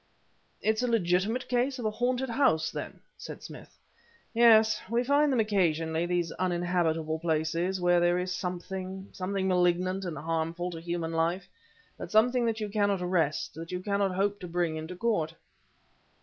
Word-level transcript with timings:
"It's 0.63 0.81
a 0.81 0.87
legitimate 0.87 1.47
case 1.47 1.77
of 1.77 1.85
a 1.85 1.91
haunted 1.91 2.29
house, 2.29 2.71
then?" 2.71 3.01
said 3.19 3.43
Smith. 3.43 3.77
"Yes; 4.33 4.81
we 4.89 5.03
find 5.03 5.31
them 5.31 5.39
occasionally, 5.39 6.07
these 6.07 6.31
uninhabitable 6.31 7.19
places, 7.19 7.79
where 7.79 7.99
there 7.99 8.17
is 8.17 8.31
something, 8.33 9.09
something 9.11 9.47
malignant 9.47 10.03
and 10.03 10.17
harmful 10.17 10.71
to 10.71 10.81
human 10.81 11.11
life, 11.13 11.47
but 11.99 12.09
something 12.09 12.47
that 12.47 12.59
you 12.59 12.67
cannot 12.67 13.03
arrest, 13.03 13.53
that 13.53 13.71
you 13.71 13.79
cannot 13.79 14.15
hope 14.15 14.39
to 14.39 14.47
bring 14.47 14.75
into 14.75 14.95
court." 14.95 15.35